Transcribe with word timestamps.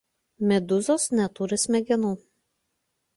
Medūzos 0.51 1.05
neturi 1.19 1.59
smegenų. 1.65 2.11